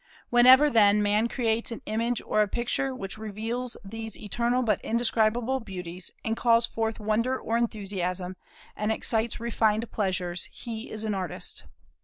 [0.31, 5.59] Whenever, then, man creates an image or a picture which reveals these eternal but indescribable
[5.59, 8.35] beauties, and calls forth wonder or enthusiasm,
[8.75, 11.65] and excites refined pleasures, he is an artist.